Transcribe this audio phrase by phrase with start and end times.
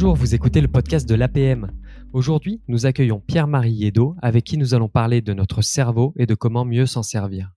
[0.00, 1.70] Bonjour, vous écoutez le podcast de l'APM.
[2.14, 6.34] Aujourd'hui, nous accueillons Pierre-Marie Yedo, avec qui nous allons parler de notre cerveau et de
[6.34, 7.52] comment mieux s'en servir.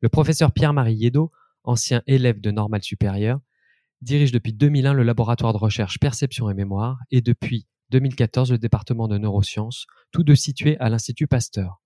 [0.00, 1.30] Le professeur Pierre-Marie Yedo,
[1.62, 3.38] ancien élève de Normal Supérieur,
[4.00, 9.06] dirige depuis 2001 le laboratoire de recherche Perception et Mémoire et depuis 2014 le département
[9.06, 11.80] de neurosciences, tous deux situés à l'Institut Pasteur.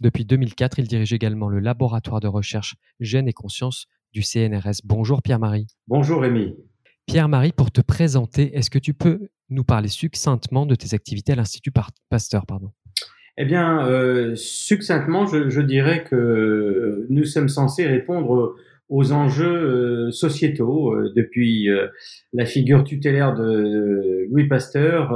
[0.00, 4.82] Depuis 2004, il dirige également le laboratoire de recherche Gènes et Conscience du CNRS.
[4.84, 5.66] Bonjour Pierre-Marie.
[5.88, 6.54] Bonjour Rémi.
[7.06, 11.36] Pierre-Marie, pour te présenter, est-ce que tu peux nous parler succinctement de tes activités à
[11.36, 11.72] l'Institut
[12.08, 12.72] Pasteur pardon?
[13.38, 18.56] Eh bien, euh, succinctement, je, je, dirais que nous sommes censés répondre
[18.92, 20.94] aux enjeux euh, sociétaux.
[20.94, 21.88] Euh, depuis euh,
[22.34, 25.12] la figure tutélaire de Louis Pasteur,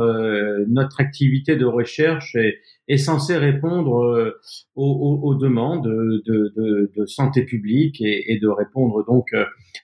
[0.68, 2.58] notre activité de recherche est,
[2.88, 4.34] est censée répondre
[4.74, 9.26] aux, aux, demandes de, de, de, santé publique et, et, de répondre donc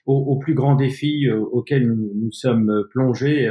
[0.05, 3.47] aux, aux, plus grands défis auxquels nous, nous sommes plongés.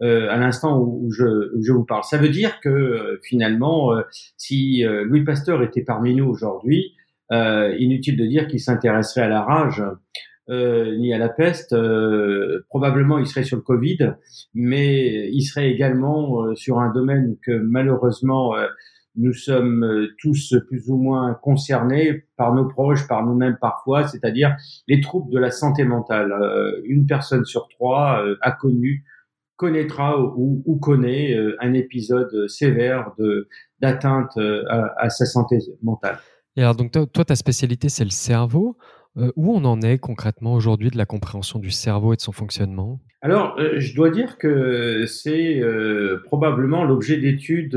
[0.00, 2.04] à l'instant où je, où je, vous parle.
[2.04, 3.92] Ça veut dire que finalement,
[4.38, 6.94] si Louis Pasteur était parmi nous aujourd'hui,
[7.32, 9.82] euh, inutile de dire qu'il s'intéresserait à la rage
[10.50, 11.72] euh, ni à la peste.
[11.72, 14.14] Euh, probablement, il serait sur le Covid,
[14.52, 18.66] mais il serait également euh, sur un domaine que malheureusement euh,
[19.16, 24.56] nous sommes tous plus ou moins concernés par nos proches, par nous-mêmes parfois, c'est-à-dire
[24.88, 26.32] les troubles de la santé mentale.
[26.84, 29.04] une personne sur trois a connu
[29.56, 33.48] connaîtra ou, ou connaît un épisode sévère de
[33.80, 36.18] d'atteinte à sa santé mentale.
[36.56, 38.76] Et alors, donc, toi, ta spécialité, c'est le cerveau.
[39.16, 42.30] Euh, où on en est concrètement aujourd'hui de la compréhension du cerveau et de son
[42.30, 43.00] fonctionnement?
[43.22, 47.74] Alors, euh, je dois dire que c'est euh, probablement l'objet d'étude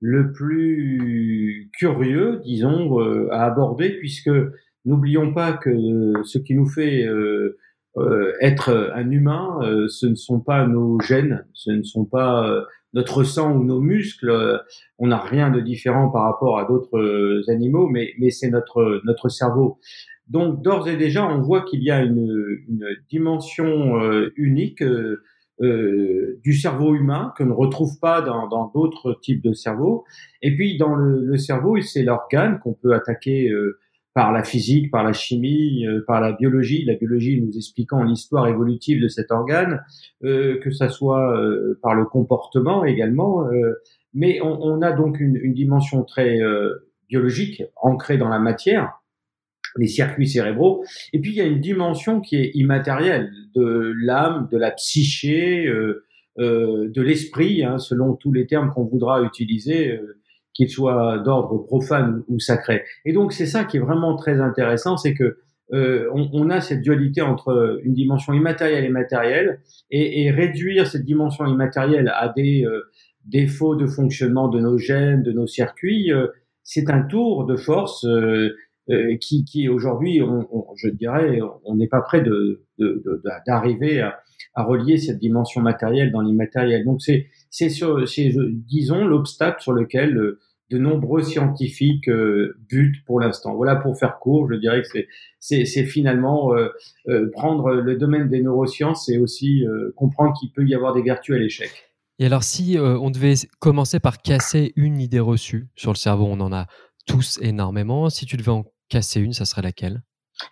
[0.00, 2.98] le plus curieux, disons,
[3.30, 4.30] à aborder, puisque
[4.84, 5.72] n'oublions pas que
[6.24, 7.08] ce qui nous fait
[8.42, 12.62] être un humain, ce ne sont pas nos gènes, ce ne sont pas
[12.96, 14.56] notre sang ou nos muscles, euh,
[14.98, 19.02] on n'a rien de différent par rapport à d'autres euh, animaux, mais, mais c'est notre,
[19.04, 19.78] notre cerveau.
[20.28, 26.40] Donc d'ores et déjà, on voit qu'il y a une, une dimension euh, unique euh,
[26.42, 30.04] du cerveau humain que ne retrouve pas dans d'autres types de cerveaux.
[30.40, 33.50] Et puis dans le, le cerveau, c'est l'organe qu'on peut attaquer
[34.16, 38.48] par la physique, par la chimie, euh, par la biologie, la biologie nous expliquant l'histoire
[38.48, 39.82] évolutive de cet organe,
[40.24, 43.46] euh, que ça soit euh, par le comportement également.
[44.14, 46.38] mais on, on, a donc une, une dimension très
[47.10, 49.02] biologique ancrée dans la matière,
[49.76, 50.82] les circuits cérébraux.
[51.12, 55.70] Et puis il y a une dimension qui est immatérielle de l'âme, de la psyché,
[56.38, 60.00] de l'esprit, hein, selon tous les termes qu'on voudra utiliser
[60.56, 62.82] qu'il soit d'ordre profane ou sacré.
[63.04, 65.38] Et donc c'est ça qui est vraiment très intéressant, c'est que
[65.72, 70.86] euh, on, on, a cette dualité entre une dimension immatérielle et matérielle, et, et réduire
[70.86, 72.82] cette dimension immatérielle à des euh,
[73.24, 76.28] défauts de fonctionnement de nos gènes, de nos circuits, euh,
[76.62, 78.56] c'est un tour de force euh,
[79.20, 80.20] qui, qui aujourd'hui,
[80.76, 82.64] je dirais, on n'est pas prêt de,
[83.46, 84.20] d'arriver à,
[84.54, 86.84] à, relier cette dimension matérielle dans l'immatériel.
[86.84, 87.70] Donc c'est, c'est,
[88.52, 90.36] disons, l'obstacle sur lequel
[90.70, 93.54] de nombreux scientifiques euh, butent pour l'instant.
[93.54, 95.06] Voilà pour faire court, je dirais que c'est
[95.64, 96.68] c'est finalement euh,
[97.08, 101.02] euh, prendre le domaine des neurosciences et aussi euh, comprendre qu'il peut y avoir des
[101.02, 101.70] vertus à l'échec.
[102.18, 106.40] Et alors si on devait commencer par casser une idée reçue sur le cerveau, on
[106.40, 106.66] en a
[107.06, 108.08] tous énormément.
[108.08, 110.02] Si tu devais en casser une, ça serait laquelle?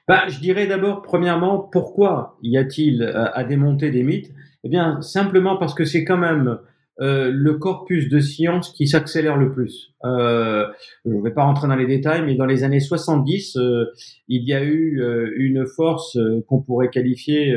[0.09, 4.33] Bah, je dirais d'abord, premièrement, pourquoi y a-t-il à démonter des mythes?
[4.65, 6.59] Eh bien, simplement parce que c'est quand même
[7.01, 9.95] euh, le corpus de science qui s'accélère le plus.
[10.05, 10.67] Euh,
[11.05, 13.87] je ne vais pas rentrer dans les détails, mais dans les années 70, euh,
[14.29, 16.17] il y a eu euh, une force
[16.47, 17.55] qu'on pourrait qualifier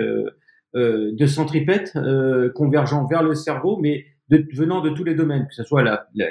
[0.76, 1.98] de centripète
[2.54, 6.08] convergeant vers le cerveau, mais de, venant de tous les domaines, que ce soit la,
[6.16, 6.28] la,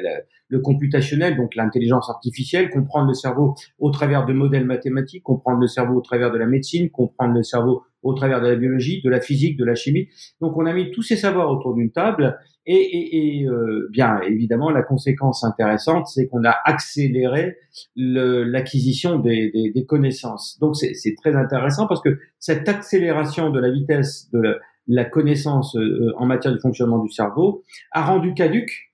[0.49, 5.67] le computationnel, donc l'intelligence artificielle, comprendre le cerveau au travers de modèles mathématiques, comprendre le
[5.67, 9.11] cerveau au travers de la médecine, comprendre le cerveau au travers de la biologie, de
[9.11, 10.09] la physique, de la chimie.
[10.41, 14.21] Donc on a mis tous ces savoirs autour d'une table et, et, et euh, bien
[14.21, 17.57] évidemment la conséquence intéressante, c'est qu'on a accéléré
[17.97, 20.59] l'acquisition des, des, des, connaissances.
[20.61, 24.55] Donc c'est très intéressant parce que cette accélération de la vitesse de la,
[24.87, 28.87] la connaissance euh, en matière de fonctionnement du cerveau a rendu caduque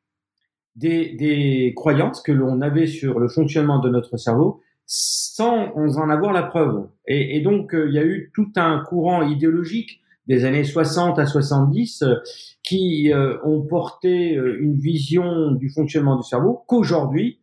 [0.77, 6.43] des, croyances que l'on avait sur le fonctionnement de notre cerveau sans en avoir la
[6.43, 6.89] preuve.
[7.07, 11.27] Et, donc, euh, il y a eu tout un courant idéologique des années 60 à
[11.27, 12.17] 70 euh,
[12.63, 17.39] qui euh, ont porté une vision du fonctionnement du cerveau qu'aujourd'hui,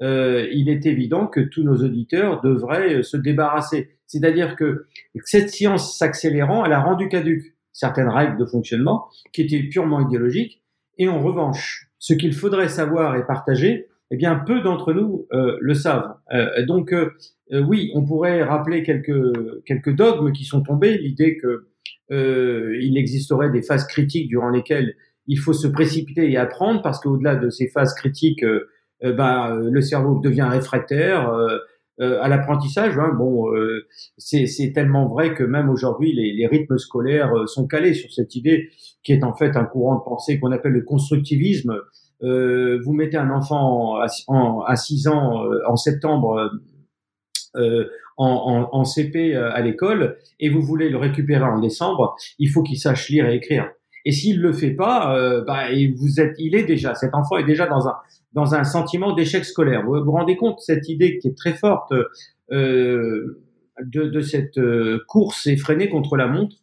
[0.00, 3.96] il est évident que tous nos auditeurs devraient se débarrasser.
[4.06, 4.86] C'est-à-dire que
[5.24, 10.62] cette science s'accélérant, elle a rendu caduque certaines règles de fonctionnement qui étaient purement idéologiques.
[10.96, 15.58] Et en revanche, ce qu'il faudrait savoir et partager, eh bien, peu d'entre nous euh,
[15.60, 16.14] le savent.
[16.32, 17.10] Euh, donc, euh,
[17.50, 20.96] oui, on pourrait rappeler quelques quelques dogmes qui sont tombés.
[20.96, 21.66] L'idée que
[22.10, 24.94] il existerait des phases critiques durant lesquelles
[25.26, 28.44] il faut se précipiter et apprendre, parce qu'au-delà de ces phases critiques,
[29.02, 31.32] ben, le cerveau devient réfractaire.
[32.00, 32.98] À l'apprentissage.
[32.98, 33.46] Hein, bon,
[34.18, 38.70] c'est tellement vrai que même aujourd'hui, les, les, rythmes scolaires sont calés sur cette idée
[39.04, 41.78] qui est en fait un courant de pensée qu'on appelle le constructivisme,
[42.22, 44.06] euh, vous mettez un enfant à,
[44.66, 46.50] à 6 ans euh, en septembre
[47.56, 47.84] euh,
[48.16, 52.78] en, en, CP à l'école et vous voulez le récupérer en décembre, il faut qu'il
[52.78, 53.68] sache lire et écrire.
[54.04, 55.64] Et s'il le fait pas, bah,
[55.96, 57.96] vous êtes, il est déjà, cet enfant est déjà dans un
[58.32, 59.84] dans un sentiment d'échec scolaire.
[59.84, 61.92] Vous vous rendez compte cette idée qui est très forte
[62.50, 63.40] euh,
[63.80, 64.60] de, de, cette
[65.06, 66.56] course effrénée contre la montre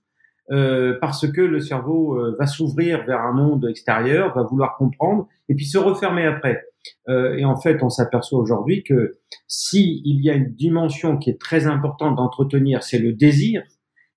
[0.52, 5.28] euh, parce que le cerveau euh, va s'ouvrir vers un monde extérieur, va vouloir comprendre,
[5.48, 6.62] et puis se refermer après.
[7.08, 9.14] Euh, et en fait, on s'aperçoit aujourd'hui que
[9.48, 13.64] si il y a une dimension qui est très importante d'entretenir, c'est le désir.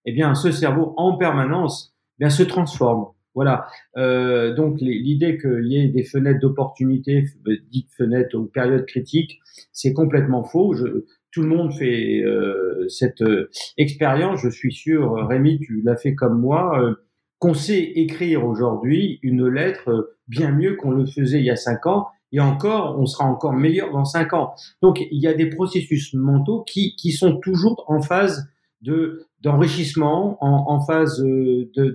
[0.07, 3.07] Eh bien, ce cerveau en permanence eh bien se transforme.
[3.35, 3.67] Voilà.
[3.97, 7.25] Euh, donc l'idée qu'il y ait des fenêtres d'opportunité,
[7.71, 9.41] dites fenêtres ou périodes critiques,
[9.73, 10.75] c'est complètement faux.
[10.75, 11.05] Je,
[11.35, 14.41] tout le monde fait euh, cette euh, expérience.
[14.41, 16.95] Je suis sûr, euh, Rémi, tu l'as fait comme moi,
[17.41, 21.87] qu'on sait écrire aujourd'hui une lettre bien mieux qu'on le faisait il y a cinq
[21.87, 22.07] ans.
[22.33, 24.55] Et encore, on sera encore meilleur dans cinq ans.
[24.81, 28.49] Donc, il y a des processus mentaux qui, qui sont toujours en phase
[28.85, 31.23] de d'enrichissement, en, en phase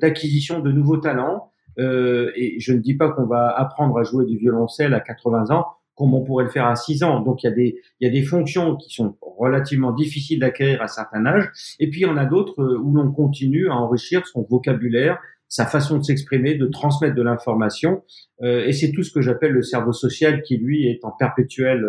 [0.02, 1.52] d'acquisition de, de, nouveaux talents.
[1.80, 5.52] Euh, et je ne dis pas qu'on va apprendre à jouer du violoncelle à 80
[5.52, 5.66] ans
[5.96, 7.20] comme on pourrait le faire à 6 ans.
[7.20, 10.82] Donc il y a des il y a des fonctions qui sont relativement difficiles d'acquérir
[10.82, 11.50] à certain âge,
[11.80, 15.20] et puis il y en a d'autres euh, où l'on continue à enrichir son vocabulaire,
[15.50, 18.04] sa façon de s'exprimer, de transmettre de l'information,
[18.42, 21.84] euh, et c'est tout ce que j'appelle le cerveau social qui lui est en perpétuel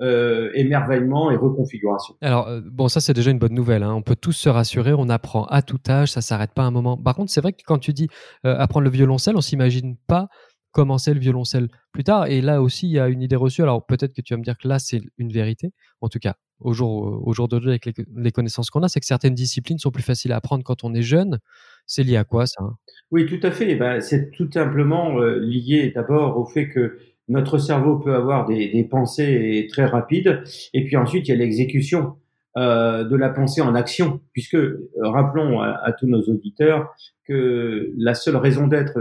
[0.00, 2.16] euh, émerveillement et reconfiguration.
[2.20, 3.82] Alors euh, bon, ça c'est déjà une bonne nouvelle.
[3.82, 3.94] Hein.
[3.94, 6.96] On peut tous se rassurer, on apprend à tout âge, ça s'arrête pas un moment.
[6.96, 8.08] Par contre, c'est vrai que quand tu dis
[8.42, 10.28] apprendre le violoncelle, on s'imagine pas
[10.72, 12.26] commencer le violoncelle plus tard.
[12.26, 13.62] Et là aussi, il y a une idée reçue.
[13.62, 15.72] Alors peut-être que tu vas me dire que là, c'est une vérité.
[16.02, 19.06] En tout cas, au jour, au jour d'aujourd'hui, avec les, connaissances qu'on a, c'est que
[19.06, 21.38] certaines disciplines sont plus faciles à apprendre quand on est jeune.
[21.86, 22.64] C'est lié à quoi ça?
[23.10, 23.74] Oui, tout à fait.
[23.76, 26.98] Ben, c'est tout simplement euh, lié d'abord au fait que
[27.28, 30.42] notre cerveau peut avoir des, pensées très rapides.
[30.72, 32.16] Et puis ensuite, il y a l'exécution.
[32.56, 36.90] Euh, de la pensée en action, puisque euh, rappelons à, tous nos auditeurs
[37.28, 38.98] que la seule raison d'être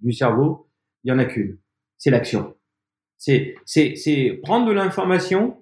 [0.00, 0.66] du cerveau,
[1.04, 1.58] il y en a qu'une.
[1.98, 2.54] C'est l'action.
[3.18, 5.58] C'est prendre de l'information,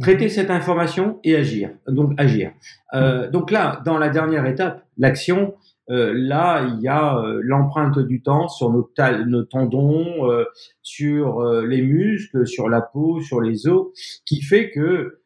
[0.00, 1.70] traiter cette information et agir.
[1.86, 2.52] Donc agir.
[2.94, 5.54] Euh, donc là, dans la dernière étape, l'action,
[5.90, 8.90] euh, là, il y a euh, l'empreinte du temps sur nos,
[9.26, 10.44] nos tendons, euh,
[10.82, 13.88] sur euh, les muscles, sur la peau, sur les os,
[14.24, 15.20] qui fait que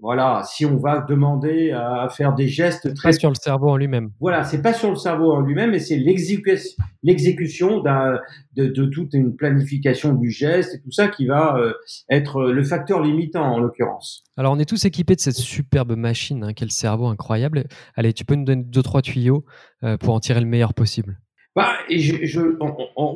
[0.00, 3.10] voilà, si on va demander à faire des gestes très...
[3.10, 4.10] Pas sur le cerveau en lui-même.
[4.20, 9.34] Voilà, c'est pas sur le cerveau en lui-même, mais c'est l'exécution de, de, toute une
[9.34, 11.72] planification du geste et tout ça qui va euh,
[12.10, 14.22] être le facteur limitant en l'occurrence.
[14.36, 17.64] Alors on est tous équipés de cette superbe machine hein, qu'est le cerveau incroyable.
[17.96, 19.44] Allez, tu peux nous donner deux, trois tuyaux
[19.82, 21.18] euh, pour en tirer le meilleur possible
[21.58, 22.40] bah, je, je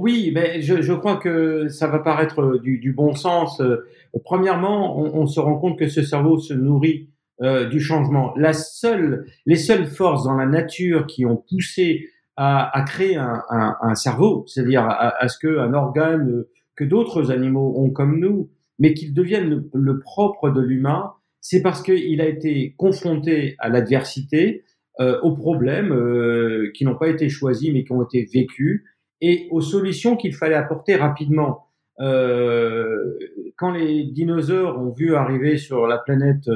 [0.01, 3.61] oui, mais je, je, crois que ça va paraître du, du bon sens.
[3.61, 3.87] Euh,
[4.25, 7.09] premièrement, on, on, se rend compte que ce cerveau se nourrit
[7.43, 8.35] euh, du changement.
[8.37, 13.43] La seule, les seules forces dans la nature qui ont poussé à, à créer un,
[13.49, 16.45] un, un cerveau, c'est-à-dire à, à, ce qu'un organe
[16.75, 21.83] que d'autres animaux ont comme nous, mais qu'il devienne le propre de l'humain, c'est parce
[21.83, 24.65] qu'il a été confronté à l'adversité,
[25.01, 28.85] euh, aux problèmes euh, qui n'ont pas été choisis mais qui ont été vécus
[29.23, 31.69] et aux solutions qu'il fallait apporter rapidement.
[32.01, 33.19] Euh,
[33.57, 36.49] quand les dinosaures ont vu arriver sur la planète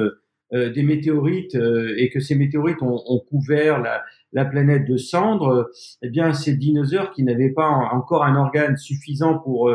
[0.53, 4.03] euh, des météorites euh, et que ces météorites ont, ont couvert la,
[4.33, 5.69] la, planète de cendres,
[6.01, 9.71] eh bien ces dinosaures qui n'avaient pas encore un organe suffisant pour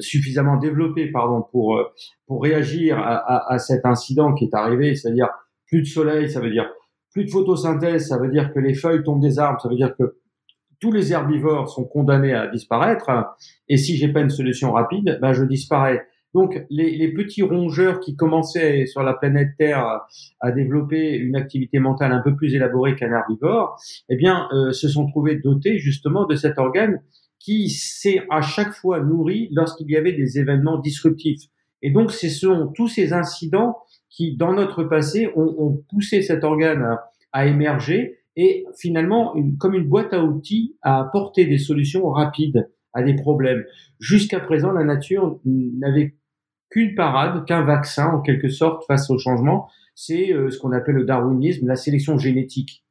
[0.00, 1.80] suffisamment développé pardon pour
[2.26, 5.28] pour réagir à, à, à cet incident qui est arrivé, c'est-à-dire
[5.68, 6.68] plus de soleil, ça veut dire
[7.12, 9.94] plus de photosynthèse, ça veut dire que les feuilles tombent des arbres, ça veut dire
[9.96, 10.16] que
[10.80, 13.10] tous les herbivores sont condamnés à disparaître.
[13.68, 16.06] Et si j'ai pas une solution rapide, ben je disparais.
[16.32, 20.00] Donc les, les, petits rongeurs qui commençaient sur la planète Terre
[20.40, 23.76] à, développer une activité mentale un peu plus élaborée qu'un herbivore,
[24.08, 27.02] eh bien, euh, se sont trouvés dotés justement de cet organe
[27.40, 31.42] qui s'est à chaque fois nourri lorsqu'il y avait des événements disruptifs.
[31.82, 33.78] Et donc, ce sont tous ces incidents
[34.10, 39.74] qui, dans notre passé, ont, ont poussé cet organe à, à, émerger et finalement comme
[39.74, 43.64] une boîte à outils à apporter des solutions rapides à des problèmes.
[43.98, 46.16] Jusqu'à présent, la nature n'avait
[46.70, 50.94] qu'une parade, qu'un vaccin en quelque sorte face au changement, c'est euh, ce qu'on appelle
[50.94, 52.84] le darwinisme, la sélection génétique.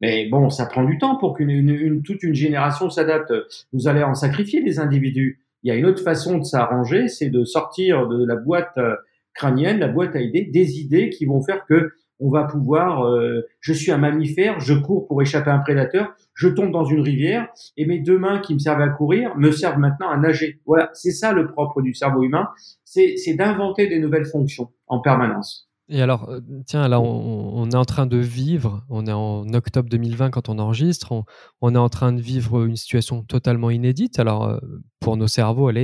[0.00, 3.32] Mais bon, ça prend du temps pour qu'une une, toute une génération s'adapte.
[3.72, 5.40] Vous allez en sacrifier des individus.
[5.62, 8.94] Il y a une autre façon de s'arranger, c'est de sortir de la boîte euh,
[9.42, 13.72] la boîte à idées, des idées qui vont faire que on va pouvoir, euh, je
[13.72, 17.46] suis un mammifère, je cours pour échapper à un prédateur, je tombe dans une rivière
[17.76, 20.60] et mes deux mains qui me servent à courir me servent maintenant à nager.
[20.66, 22.48] Voilà, c'est ça le propre du cerveau humain,
[22.84, 25.68] c'est d'inventer des nouvelles fonctions en permanence.
[25.90, 29.88] Et alors, euh, tiens, là, on, est en train de vivre, on est en octobre
[29.88, 31.14] 2020 quand on enregistre,
[31.62, 34.18] on, est en train de vivre une situation totalement inédite.
[34.18, 34.58] Alors, euh,
[35.00, 35.78] pour nos cerveaux, elle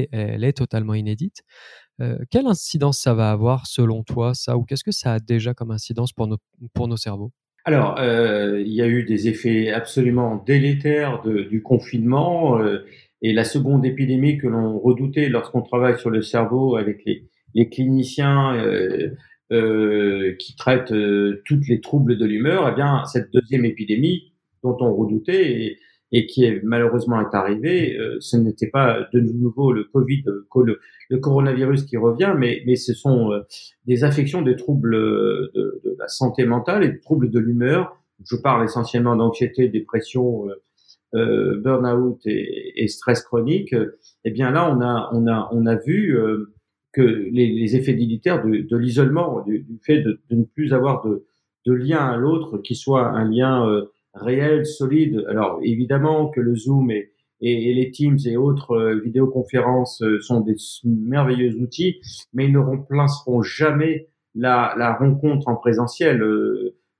[0.44, 1.42] est totalement inédite.
[2.00, 5.54] Euh, quelle incidence ça va avoir selon toi, ça, ou qu'est-ce que ça a déjà
[5.54, 6.38] comme incidence pour nos,
[6.72, 7.30] pour nos cerveaux?
[7.66, 12.60] Alors, il y a eu des effets absolument délétères du confinement
[13.22, 17.70] et la seconde épidémie que l'on redoutait lorsqu'on travaille sur le cerveau avec les, les
[17.70, 18.54] cliniciens
[19.52, 24.32] euh, qui traite euh, toutes les troubles de l'humeur, eh bien cette deuxième épidémie
[24.62, 25.76] dont on redoutait
[26.16, 30.78] et qui est malheureusement est arrivée, euh, ce n'était pas de nouveau le Covid, le,
[31.10, 33.32] le, coronavirus qui revient, mais, mais ce sont
[33.86, 35.52] des affections, des troubles de,
[35.84, 38.00] de, la santé mentale et des troubles de l'humeur.
[38.30, 40.46] Je parle essentiellement d'anxiété, dépression,
[41.16, 43.74] euh, burn-out et, et, stress chronique.
[44.24, 46.16] Eh bien là, on a, on a, on a vu
[46.92, 51.04] que les, les effets délétères de, de l'isolement, du, fait de, de, ne plus avoir
[51.04, 51.24] de,
[51.66, 53.66] de lien à l'autre qui soit un lien
[54.16, 55.24] euh, réel, solide.
[55.28, 60.40] Alors évidemment que le Zoom et, et, les Teams et autres euh, vidéoconférences euh, sont
[60.40, 62.00] des merveilleux outils,
[62.32, 66.22] mais ils ne remplaceront jamais la, la rencontre en présentiel.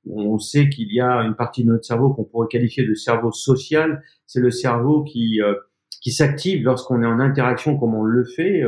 [0.09, 3.33] on sait qu'il y a une partie de notre cerveau qu'on pourrait qualifier de cerveau
[3.33, 4.03] social.
[4.27, 5.41] C'est le cerveau qui,
[6.01, 8.63] qui s'active lorsqu'on est en interaction comme on le fait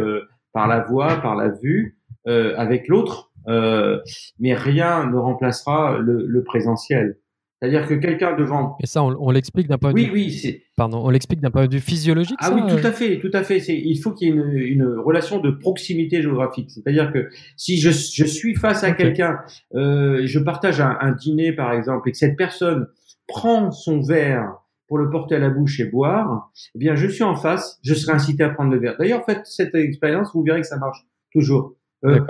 [0.52, 1.96] par la voix, par la vue,
[2.28, 4.00] euh, avec l'autre, euh,
[4.40, 7.18] mais rien ne remplacera le, le présentiel.
[7.60, 8.76] C'est-à-dire que quelqu'un devant.
[8.82, 10.10] Et ça, on, l'explique d'un point de vue.
[10.10, 10.62] Oui, oui, c'est.
[10.76, 12.36] Pardon, on l'explique d'un point de vue physiologique.
[12.40, 13.58] Ah oui, tout à fait, tout à fait.
[13.58, 16.70] Il faut qu'il y ait une, une relation de proximité géographique.
[16.70, 19.38] C'est-à-dire que si je, je suis face à quelqu'un,
[19.74, 22.88] euh, je partage un, un, dîner par exemple, et que cette personne
[23.26, 24.52] prend son verre
[24.86, 27.94] pour le porter à la bouche et boire, eh bien, je suis en face, je
[27.94, 28.96] serai incité à prendre le verre.
[28.98, 30.98] D'ailleurs, faites cette expérience, vous verrez que ça marche
[31.32, 31.74] toujours.
[32.04, 32.20] Euh,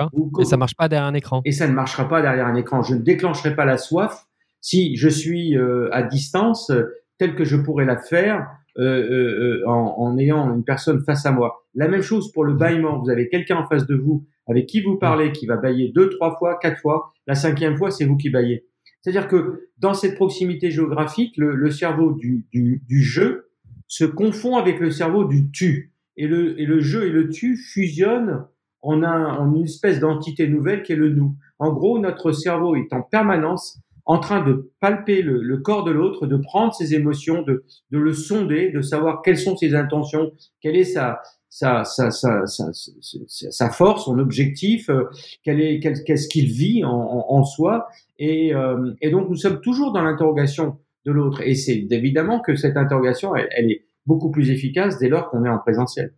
[0.41, 1.43] et ça marche pas derrière un écran.
[1.45, 2.83] Et ça ne marchera pas derrière un écran.
[2.83, 4.27] Je ne déclencherai pas la soif
[4.61, 6.85] si je suis euh, à distance, euh,
[7.19, 8.47] tel que je pourrais la faire
[8.79, 11.65] euh, en, en, ayant une personne face à moi.
[11.75, 12.99] La même chose pour le bâillement.
[12.99, 16.09] Vous avez quelqu'un en face de vous avec qui vous parlez, qui va bailler deux,
[16.11, 17.13] trois fois, quatre fois.
[17.27, 18.67] La cinquième fois, c'est vous qui baillez.
[19.01, 23.51] C'est-à-dire que dans cette proximité géographique, le, cerveau du, du, du, jeu
[23.89, 25.93] se confond avec le cerveau du tu.
[26.17, 28.47] Et le, et le jeu et le tu fusionnent
[28.83, 31.37] en, un, en une espèce d'entité nouvelle qui est le nous.
[31.59, 35.91] En gros, notre cerveau est en permanence en train de palper le, le corps de
[35.91, 40.31] l'autre, de prendre ses émotions, de, de le sonder, de savoir quelles sont ses intentions,
[40.61, 41.21] quelle est sa,
[41.51, 45.05] sa, sa, sa, force, son objectif, euh,
[45.43, 47.89] quel est, qu'est-ce qu'il vit en, en, soi.
[48.19, 51.41] Et, euh, et, donc, nous sommes toujours dans l'interrogation de l'autre.
[51.43, 55.45] Et c'est évidemment que cette interrogation, elle, elle est beaucoup plus efficace dès lors qu'on
[55.45, 56.13] est en présentiel.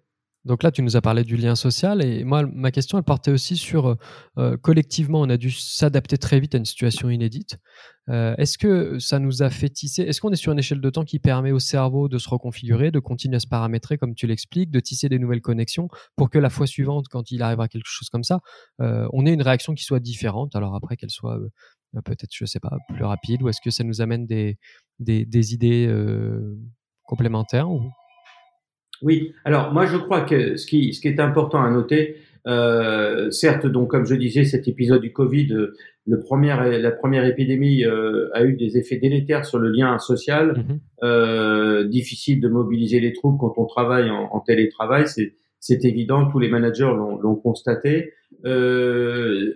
[0.44, 3.30] Donc là, tu nous as parlé du lien social et moi, ma question, elle portait
[3.30, 3.96] aussi sur
[4.38, 7.58] euh, collectivement, on a dû s'adapter très vite à une situation inédite.
[8.08, 10.90] Euh, est-ce que ça nous a fait tisser Est-ce qu'on est sur une échelle de
[10.90, 14.26] temps qui permet au cerveau de se reconfigurer, de continuer à se paramétrer comme tu
[14.26, 17.86] l'expliques, de tisser des nouvelles connexions pour que la fois suivante, quand il arrivera quelque
[17.86, 18.40] chose comme ça,
[18.80, 20.56] euh, on ait une réaction qui soit différente?
[20.56, 23.84] Alors après, qu'elle soit euh, peut-être, je sais pas, plus rapide, ou est-ce que ça
[23.84, 24.56] nous amène des,
[25.54, 25.92] idées
[27.04, 27.68] complémentaires.
[29.02, 33.30] Oui, alors moi je crois que ce qui, ce qui est important à noter, euh,
[33.30, 35.76] certes, donc comme je disais, cet épisode du Covid, euh,
[36.06, 40.56] le premier, la première épidémie euh, a eu des effets délétères sur le lien social.
[40.56, 40.80] Mhm.
[41.02, 46.26] Euh, difficile de mobiliser les troupes quand on travaille en, en télétravail, c'est, c'est évident.
[46.30, 48.14] Tous les managers l'ont, l'ont constaté.
[48.46, 49.52] Euh,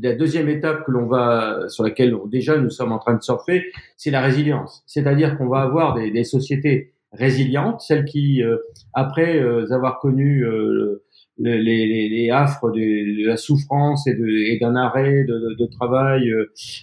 [0.00, 3.64] la deuxième étape que l'on va, sur laquelle déjà nous sommes en train de surfer,
[3.96, 4.84] c'est la résilience.
[4.86, 8.58] C'est-à-dire qu'on va avoir des, des sociétés résilientes, celles qui, euh,
[8.92, 11.02] après euh, avoir connu euh,
[11.38, 16.30] les, les, les, affres de, de, la souffrance et, de, d'un arrêt de, de, travail,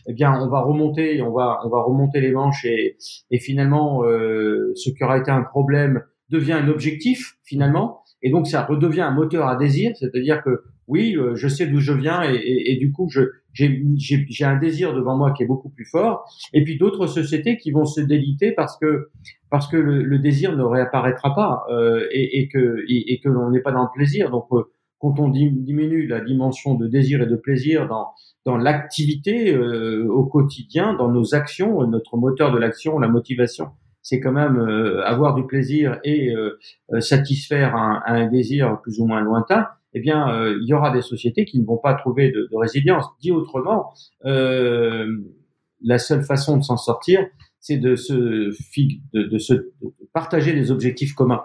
[0.07, 2.97] eh bien, on va remonter, on va, on va remonter les manches et,
[3.29, 8.65] et finalement, ce qui aura été un problème devient un objectif finalement, et donc ça
[8.65, 12.35] redevient un moteur à désir, c'est-à-dire que oui, euh, je sais d'où je viens et,
[12.35, 13.09] et, et, du coup,
[13.53, 16.25] j'ai un désir devant moi qui est beaucoup plus fort.
[16.53, 19.09] Et puis d'autres sociétés qui vont se déliter parce que
[19.49, 23.51] parce que le, le désir ne réapparaîtra pas euh, et, et, que et, que l'on
[23.51, 24.31] n'est pas dans le plaisir.
[24.31, 24.63] Donc euh,
[24.99, 28.07] quand on diminue la dimension de désir et de plaisir dans
[28.45, 33.67] dans l'activité euh, au quotidien, dans nos actions, notre moteur de l'action, la motivation,
[34.01, 36.57] c'est quand même euh, avoir du plaisir et euh,
[36.99, 39.67] satisfaire un, un, désir plus ou moins lointain.
[39.93, 40.25] Eh bien,
[40.61, 43.05] il y aura des sociétés qui ne vont pas trouver de, de résilience.
[43.21, 43.93] Dit autrement,
[44.23, 47.27] la seule façon de s'en sortir,
[47.59, 51.43] c'est de se, de, de se de partager des objectifs communs.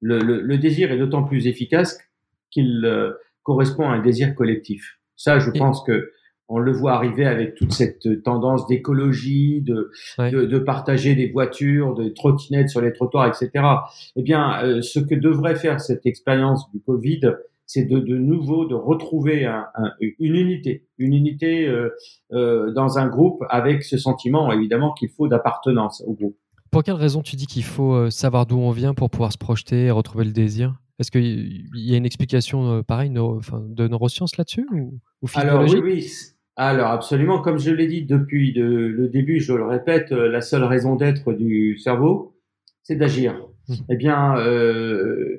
[0.00, 1.98] Le, le, le désir est d'autant plus efficace
[2.52, 2.88] qu'il
[3.42, 5.00] correspond à un désir collectif.
[5.16, 6.12] Ça, je pense que
[6.48, 12.14] on le voit arriver avec toute cette tendance d'écologie, de, de, partager des voitures, des
[12.14, 13.64] trottinettes sur les trottoirs, etc.
[14.16, 17.20] Eh bien, euh, ce que devrait faire cette expérience du Covid,
[17.66, 19.66] c'est de, de nouveau de retrouver un,
[20.00, 21.90] une unité, une unité euh,
[22.32, 26.36] euh, dans un groupe avec ce sentiment évidemment qu'il faut d'appartenance au groupe.
[26.70, 29.86] Pour quelle raison tu dis qu'il faut savoir d'où on vient pour pouvoir se projeter
[29.86, 30.80] et retrouver le désir?
[30.98, 34.98] Est-ce qu'il y a une explication pareille de neurosciences là-dessus ou,
[35.34, 36.06] Alors oui, oui.
[36.60, 40.64] Alors absolument, comme je l'ai dit depuis le début, je le répète, euh, la seule
[40.64, 42.34] raison d'être du cerveau,
[42.82, 43.34] c'est d'agir.
[43.68, 43.74] Mmh.
[43.90, 45.36] Eh bien, euh,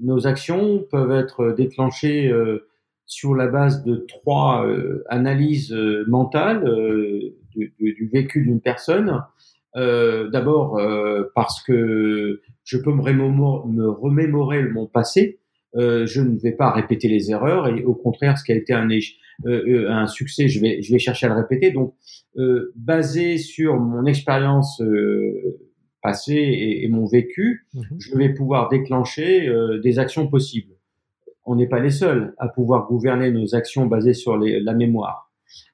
[0.00, 2.68] nos actions peuvent être déclenchées euh,
[3.06, 5.74] sur la base de trois euh, analyses
[6.06, 6.64] mentales
[7.50, 9.20] du, du, vécu d'une personne.
[9.74, 10.80] D'abord
[11.34, 15.40] parce que je peux me, me remémorer mon passé,
[15.74, 18.88] je ne vais pas répéter les erreurs et au contraire, ce qui a été un
[18.90, 21.70] échec euh, euh, un succès, je vais, je vais chercher à le répéter.
[21.70, 21.94] Donc,
[22.36, 25.58] euh, basé sur mon expérience euh,
[26.02, 27.84] passée et, et, mon vécu, mhm.
[27.98, 29.48] je vais pouvoir déclencher
[29.82, 30.74] des actions possibles.
[31.44, 35.32] On n'est pas les seuls à pouvoir gouverner nos actions basées sur les, la mémoire.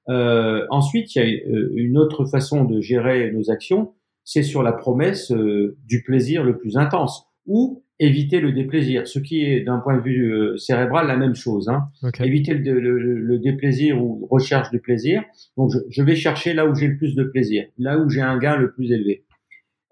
[0.08, 1.38] Euh, ensuite, il y a
[1.74, 3.94] une autre façon de gérer nos actions,
[4.24, 9.42] c'est sur la promesse du plaisir le plus intense, ou éviter le déplaisir, ce qui
[9.44, 11.68] est d'un point de vue euh, cérébral la même chose.
[11.68, 11.88] Hein.
[12.20, 15.22] Éviter le, le, déplaisir ou recherche du plaisir.
[15.56, 18.20] Donc je, je vais chercher là où j'ai le plus de plaisir, là où j'ai
[18.20, 19.24] un gain le plus élevé.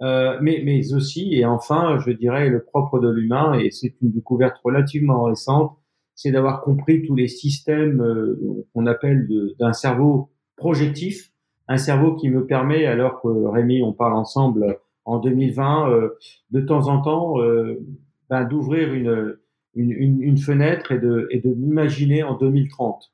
[0.02, 4.10] Euh, mais, mais aussi, et enfin, je dirais le propre de l'humain, et c'est une
[4.10, 5.76] découverte relativement récente,
[6.14, 9.26] c'est d'avoir compris tous les systèmes euh, qu'on appelle
[9.58, 11.32] d'un cerveau projectif,
[11.68, 16.18] un cerveau qui me permet, alors que Rémi, on parle ensemble en 2020, euh,
[16.50, 17.80] de temps en temps, euh,
[18.28, 19.36] ben, d'ouvrir une,
[19.74, 23.12] une, une, fenêtre et de, et de m'imaginer en 2030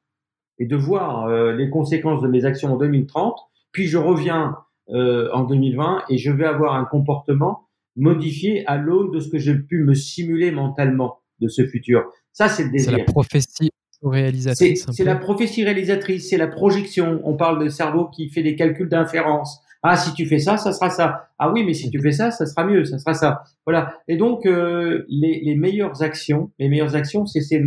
[0.59, 3.39] et de voir euh, les conséquences de mes actions en 2030.
[3.71, 4.57] Puis je reviens
[4.89, 9.55] en 2020 et je vais avoir un comportement modifié à l'aune de ce que j'ai
[9.55, 12.05] pu me simuler mentalement de ce futur.
[12.33, 12.91] Ça, c'est le désir.
[12.91, 13.71] C'est la prophétie
[14.03, 14.87] réalisatrice.
[14.93, 17.23] C'est la prophétie réalisatrice, c'est la projection.
[17.25, 19.63] On parle de cerveau qui fait des calculs d'inférence.
[19.83, 21.29] Ah, si tu fais ça, ça sera ça.
[21.39, 23.43] Ah oui, mais si tu fais ça, ça sera mieux, ça sera ça.
[23.67, 23.95] Voilà.
[24.07, 27.61] Et donc, euh, les, les, meilleures actions, les meilleures actions, c'est ces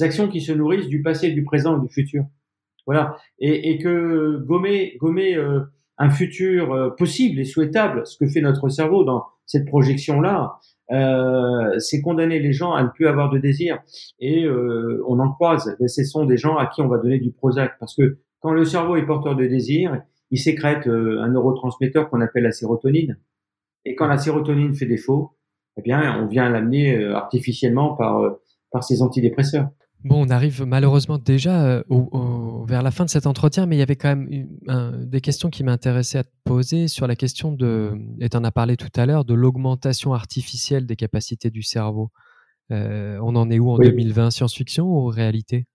[0.00, 2.24] actions qui se nourrissent du passé, du présent et du futur.
[2.86, 3.16] Voilà.
[3.38, 5.60] Et, et que gommer, gommer euh,
[5.98, 10.58] un futur euh, possible et souhaitable, ce que fait notre cerveau dans cette projection-là,
[10.90, 13.78] euh, c'est condamner les gens à ne plus avoir de désir.
[14.20, 15.76] Et on en croise.
[15.86, 17.72] Ce sont des gens à qui on va donner du Prozac.
[17.78, 20.00] Parce que quand le cerveau est porteur de désir,
[20.30, 23.18] il sécrète euh, un neurotransmetteur qu'on appelle la sérotonine.
[23.84, 25.36] Et quand la sérotonine fait défaut,
[25.76, 29.70] eh bien, on vient l'amener euh, artificiellement par, euh, par ces antidépresseurs.
[30.04, 33.96] Bon, on arrive malheureusement déjà vers la fin de cet entretien, mais il y avait
[33.96, 34.46] quand même
[35.04, 38.52] des questions qui m'intéressaient à te poser sur la question de, et tu en as
[38.52, 42.12] parlé tout à l'heure, de l'augmentation artificielle des capacités du cerveau.
[42.70, 45.66] on en est où en 2020 Science-fiction ou réalité?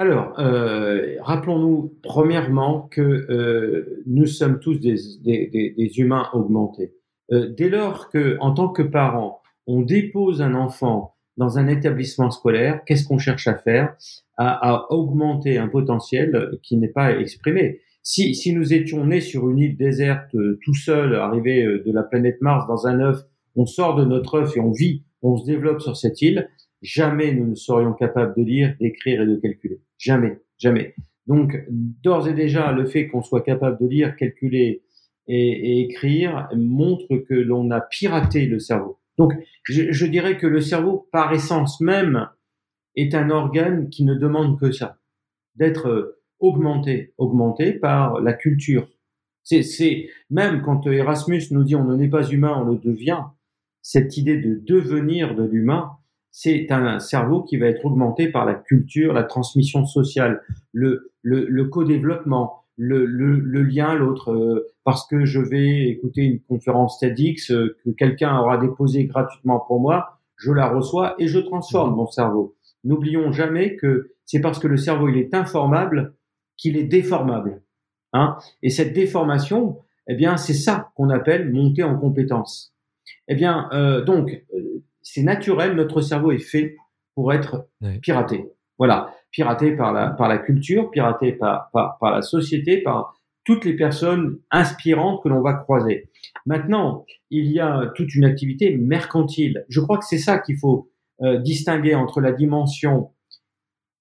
[0.00, 6.94] Alors, euh, rappelons-nous premièrement que euh, nous sommes tous des, humains augmentés.
[7.32, 12.30] Euh, dès lors que, en tant que parent, on dépose un enfant dans un établissement
[12.30, 13.96] scolaire, qu'est-ce qu'on cherche à faire?
[14.36, 17.80] À, à, augmenter un potentiel qui n'est pas exprimé.
[18.04, 22.04] Si, si nous étions nés sur une île déserte, tout seul, arrivé euh, de la
[22.04, 23.22] planète Mars dans un œuf,
[23.56, 26.48] on sort de notre œuf et on vit, on se développe sur cette île,
[26.82, 29.80] jamais nous ne serions capables de lire, d'écrire et de calculer.
[29.98, 30.94] Jamais, jamais.
[31.26, 34.82] Donc, d'ores et déjà, le fait qu'on soit capable de lire, calculer
[35.26, 38.98] et, écrire montre que l'on a piraté le cerveau.
[39.18, 39.34] Donc,
[39.64, 42.28] je, dirais que le cerveau, par essence même,
[42.96, 44.98] est un organe qui ne demande que ça,
[45.56, 48.88] d'être augmenté, augmenté par la culture.
[49.42, 53.22] C'est même quand Erasmus nous dit on ne n'est pas humain, on le devient.
[53.82, 55.98] Cette idée de devenir de l'humain,
[56.40, 60.40] c'est un cerveau qui va être augmenté par la culture, la transmission sociale,
[60.72, 65.88] le, le, le co-développement, le, le, le, lien à l'autre, euh, parce que je vais
[65.88, 71.16] écouter une conférence TEDx euh, que quelqu'un aura déposée gratuitement pour moi, je la reçois
[71.18, 72.54] et je transforme mon cerveau.
[72.84, 76.14] N'oublions jamais que c'est parce que le cerveau il est informable
[76.56, 77.62] qu'il est déformable.
[78.12, 82.76] Hein et cette déformation, eh bien, c'est ça qu'on appelle monter en compétence.
[83.26, 84.44] Eh bien, euh, donc,
[85.12, 86.76] c'est naturel, notre cerveau est fait
[87.14, 87.68] pour être
[88.02, 88.44] piraté.
[88.78, 93.64] Voilà, piraté par la, par la culture, piraté par, par, par la société, par toutes
[93.64, 96.10] les personnes inspirantes que l'on va croiser.
[96.44, 99.64] Maintenant, il y a toute une activité mercantile.
[99.70, 100.90] Je crois que c'est ça qu'il faut
[101.22, 103.10] euh, distinguer entre la dimension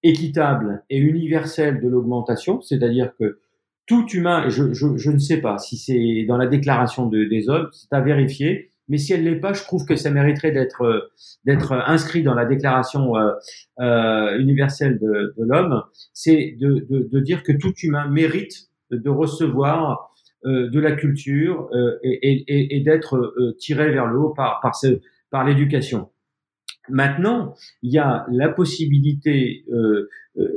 [0.03, 3.39] équitable et universelle de l'augmentation, c'est-à-dire que
[3.85, 7.47] tout humain, je, je, je, ne sais pas si c'est dans la déclaration de, des
[7.47, 10.81] hommes, c'est à vérifier, mais si elle l'est pas, je trouve que ça mériterait d'être
[10.81, 11.11] euh,
[11.45, 13.31] d'être inscrit dans la Déclaration euh,
[13.79, 15.83] euh, universelle de, de l'homme.
[16.13, 20.13] C'est de, de, de, dire que tout humain mérite de recevoir
[20.45, 24.75] euh, de la culture euh, et, et, et d'être tiré vers le haut par par,
[24.75, 26.09] ce, par l'éducation.
[26.89, 29.65] Maintenant, il y a la possibilité,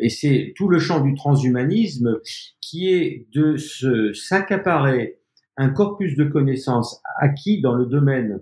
[0.00, 2.20] et c'est tout le champ du transhumanisme,
[2.60, 5.19] qui est de se s'accaparer
[5.60, 8.40] un corpus de connaissances acquis dans le domaine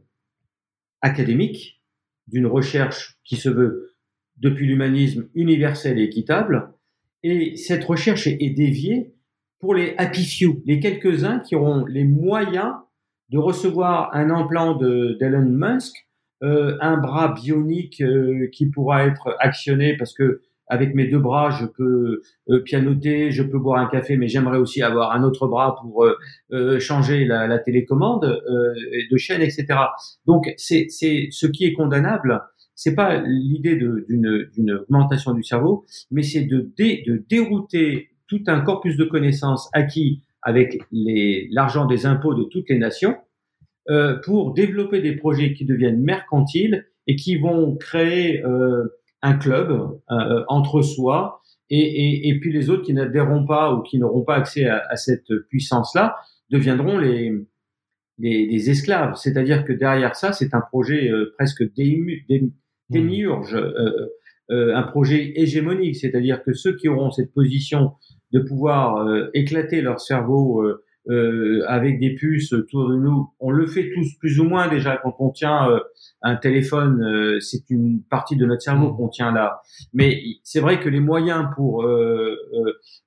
[1.02, 1.83] académique
[2.28, 3.96] d'une recherche qui se veut
[4.37, 6.72] depuis l'humanisme universel et équitable.
[7.24, 9.16] Et cette recherche est, déviée
[9.59, 12.74] pour les happy few, les quelques-uns qui auront les moyens
[13.31, 15.96] de recevoir un implant d'Elon Musk,
[16.44, 21.50] euh, un bras bionique euh, qui pourra être actionné parce que avec mes deux bras,
[21.50, 25.46] je peux euh, pianoter, je peux boire un café, mais j'aimerais aussi avoir un autre
[25.46, 26.16] bras pour euh,
[26.52, 28.42] euh, changer la, la télécommande
[29.11, 29.66] de chaîne, etc.
[30.26, 32.42] Donc, c'est ce qui est condamnable.
[32.74, 38.96] C'est pas l'idée d'une augmentation du cerveau, mais c'est de, de dérouter tout un corpus
[38.96, 43.16] de connaissances acquis avec l'argent des impôts de toutes les nations
[44.24, 48.85] pour développer des projets qui deviennent mercantiles et qui vont créer euh,
[49.22, 49.70] un club
[50.11, 54.22] euh, entre soi et, et, et, puis les autres qui n'adhéreront pas ou qui n'auront
[54.22, 56.16] pas accès à, à cette puissance-là
[56.50, 57.33] deviendront les,
[58.18, 59.14] les, les esclaves.
[59.16, 62.48] C'est-à-dire que derrière ça, c'est un projet euh, presque dému, mmh.
[62.90, 64.09] démiurge, euh,
[64.50, 65.96] euh, un projet hégémonique.
[65.96, 67.92] C'est-à-dire que ceux qui auront cette position
[68.33, 70.62] de pouvoir éclater leur cerveau
[71.09, 73.31] euh, avec des puces autour de nous.
[73.40, 75.81] On le fait tous plus ou moins déjà quand on tient euh,
[76.23, 79.62] un téléphone, euh, c'est une partie de notre cerveau qu'on tient là.
[79.94, 82.37] Mais c'est vrai que les moyens pour euh,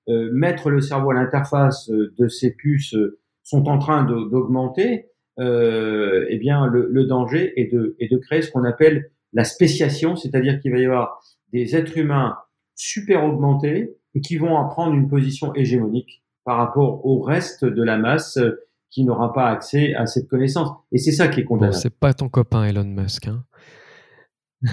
[0.08, 2.96] mettre le cerveau à l'interface de ces puces
[3.44, 5.06] sont en train d'augmenter.
[5.38, 10.60] eh bien, le, danger est de, est de créer ce qu'on appelle la spéciation, c'est-à-dire
[10.60, 11.22] qu'il va y avoir
[11.54, 12.38] des êtres humains
[12.76, 17.84] super augmentés et qui vont en prendre une position hégémonique par rapport au reste de
[17.84, 20.70] la masse euh, qui n'aura pas accès à cette connaissance.
[20.92, 21.74] Et c'est ça qui est condamnable.
[21.74, 23.28] c'est pas ton copain Elon Musk.
[23.28, 23.44] Hein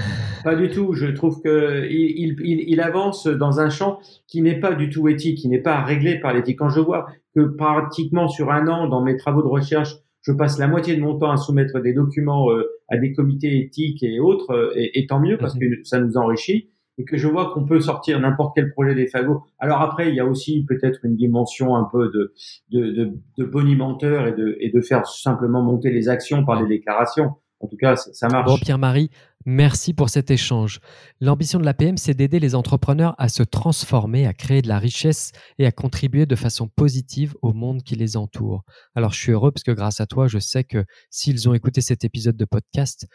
[0.44, 0.92] pas du tout.
[0.92, 5.08] Je trouve que il, il, il, avance dans un champ qui n'est pas du tout
[5.08, 6.58] éthique, qui n'est pas réglé par l'éthique.
[6.58, 10.58] Quand je vois que pratiquement sur un an, dans mes travaux de recherche, je passe
[10.58, 14.20] la moitié de mon temps à soumettre des documents euh, à des comités éthiques et
[14.20, 15.60] autres, euh, et, et tant mieux parce mhm.
[15.60, 19.06] que ça nous enrichit et que je vois qu'on peut sortir n'importe quel projet des
[19.06, 19.44] fagots.
[19.58, 22.34] Alors après, il y a aussi peut-être une dimension un peu de,
[22.70, 27.34] de, bonimenteur et de, et de faire simplement monter les actions par des déclarations.
[27.60, 28.46] En tout cas, ça, marche.
[28.46, 29.10] Bon, Pierre-Marie,
[29.44, 30.78] merci pour cet échange.
[31.20, 35.32] L'ambition de l'APM, c'est d'aider les entrepreneurs à se transformer, à créer de la richesse
[35.58, 38.62] et à contribuer de façon positive au monde qui les entoure.
[38.94, 41.80] Alors, je suis heureux parce que grâce à toi, je sais que s'ils ont écouté
[41.80, 43.08] cet épisode de podcast,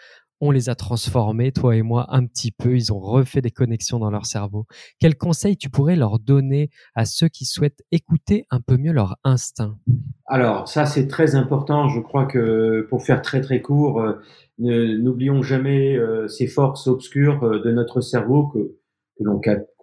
[0.43, 2.75] on les a transformés, toi et moi, un petit peu.
[2.75, 4.65] Ils ont refait des connexions dans leur cerveau.
[4.99, 9.15] Quels conseils tu pourrais leur donner à ceux qui souhaitent écouter un peu mieux leur
[9.23, 9.77] instinct?
[10.25, 11.87] Alors, ça, c'est très important.
[11.87, 14.19] Je crois que pour faire très très court, euh,
[14.59, 18.75] n'oublions jamais euh, ces forces obscures euh, de notre cerveau que,
[19.17, 19.23] que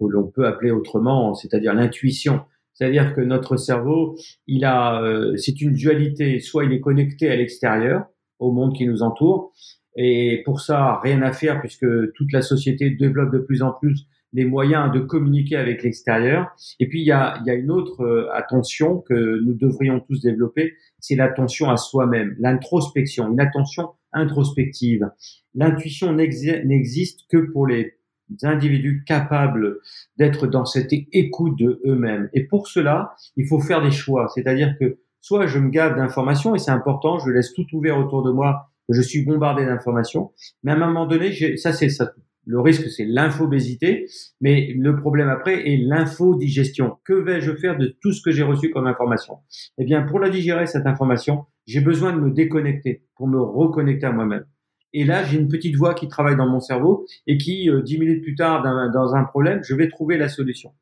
[0.07, 2.43] l'on peut appeler autrement, c'est-à-dire l'intuition.
[2.75, 5.03] C'est-à-dire que notre cerveau, il a,
[5.37, 6.41] c'est une dualité.
[6.41, 8.07] Soit il est connecté à l'extérieur,
[8.39, 9.53] au monde qui nous entoure,
[9.97, 14.07] et pour ça, rien à faire puisque toute la société développe de plus en plus
[14.33, 16.51] les moyens de communiquer avec l'extérieur.
[16.79, 20.21] Et puis, il y a, y a une autre euh, attention que nous devrions tous
[20.21, 25.11] développer, c'est l'attention à soi-même, l'introspection, une attention introspective.
[25.55, 27.95] L'intuition n'existe que pour les
[28.43, 29.79] individus capables
[30.17, 32.29] d'être dans cette écoute de eux-mêmes.
[32.33, 34.29] Et pour cela, il faut faire des choix.
[34.33, 38.23] C'est-à-dire que soit je me gave d'informations et c'est important, je laisse tout ouvert autour
[38.23, 40.33] de moi je suis bombardé d'informations.
[40.63, 42.13] Mais à un moment donné, ça c'est ça,
[42.47, 44.07] le risque, c'est l'infobésité,
[44.41, 46.97] mais le problème après est l'infodigestion.
[47.05, 49.39] Que vais-je faire de tout ce que j'ai reçu comme information?
[49.79, 54.07] Eh bien, pour la digérer, cette information, j'ai besoin de me déconnecter pour me reconnecter
[54.07, 54.47] à moi-même.
[54.93, 57.99] Et là, j'ai une petite voix qui travaille dans mon cerveau et qui, euh, dix
[57.99, 60.73] minutes plus tard, dans un problème, je vais trouver la solution.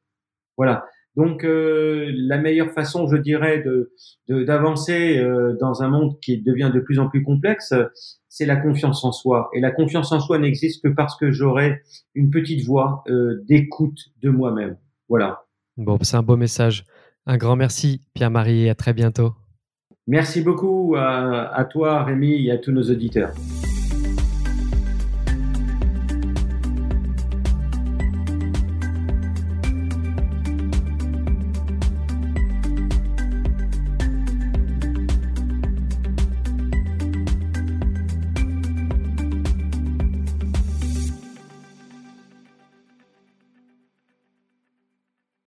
[0.57, 0.87] Voilà.
[1.17, 3.93] Donc, euh, la meilleure façon, je dirais, de
[4.29, 7.75] d'avancer euh, dans un monde qui devient de plus en plus complexe,
[8.29, 9.51] c'est la confiance en soi.
[9.55, 11.83] Et la confiance en soi n'existe que parce que j'aurai
[12.15, 14.77] une petite voix euh, d'écoute de moi-même.
[15.09, 15.45] Voilà.
[15.77, 16.85] Bon, c'est un beau message.
[17.27, 19.33] Un grand merci, Pierre-Marie, et à très bientôt.
[20.07, 23.33] Merci beaucoup à, à toi, Rémi, et à tous nos auditeurs.